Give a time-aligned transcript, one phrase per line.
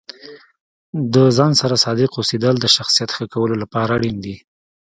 [1.13, 4.35] د ځان سره صادق اوسیدل د شخصیت ښه کولو لپاره اړین دي.